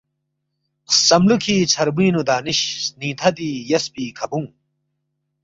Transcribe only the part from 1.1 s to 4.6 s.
لوکھی ژھربوئینگنو دانشؔ سنینگ تھدی یسپی کھبونگ